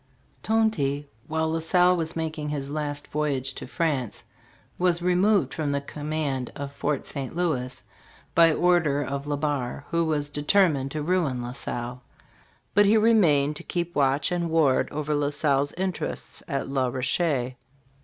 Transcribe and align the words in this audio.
Tonty, 0.41 1.05
while 1.27 1.51
La 1.51 1.59
Salle 1.59 1.95
was 1.95 2.15
making 2.15 2.49
his 2.49 2.71
last 2.71 3.05
voyage 3.09 3.53
to 3.53 3.67
France, 3.67 4.23
was 4.79 4.99
removed 4.99 5.53
from 5.53 5.71
the 5.71 5.79
command 5.79 6.51
of 6.55 6.71
Fort 6.71 7.05
St 7.05 7.35
Louis 7.35 7.83
by 8.33 8.51
order 8.51 9.03
of 9.03 9.27
Le 9.27 9.37
Barre, 9.37 9.85
who 9.91 10.03
was 10.03 10.31
deter 10.31 10.67
mined 10.69 10.89
to 10.89 11.03
ruin 11.03 11.39
La 11.43 11.51
Salle; 11.51 12.01
but 12.73 12.87
he 12.87 12.97
remained 12.97 13.55
to 13.57 13.63
keep 13.63 13.93
watch 13.93 14.31
and 14.31 14.49
ward 14.49 14.89
over 14.89 15.13
La 15.13 15.29
Salle's 15.29 15.71
interests 15.73 16.41
at 16.47 16.67
La 16.67 16.87
Rocher. 16.87 17.53